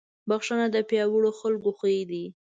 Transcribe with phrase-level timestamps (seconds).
[0.29, 2.25] بښنه د پیاوړو خلکو خوی دی.